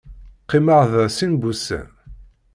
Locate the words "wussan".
1.41-1.89